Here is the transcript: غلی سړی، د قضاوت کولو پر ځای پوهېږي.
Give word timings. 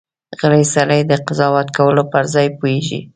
غلی 0.39 0.65
سړی، 0.75 1.01
د 1.05 1.11
قضاوت 1.27 1.67
کولو 1.77 2.03
پر 2.11 2.23
ځای 2.33 2.47
پوهېږي. 2.57 2.99